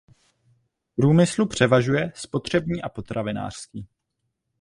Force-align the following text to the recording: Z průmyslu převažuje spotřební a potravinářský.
Z 0.91 0.95
průmyslu 0.95 1.47
převažuje 1.47 2.11
spotřební 2.15 2.81
a 2.81 2.89
potravinářský. 2.89 3.87